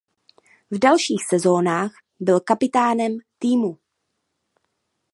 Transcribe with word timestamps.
V 0.71 0.79
dalších 0.79 1.25
sezónách 1.29 1.91
byl 2.19 2.39
kapitánem 2.39 3.17
týmu. 3.39 3.77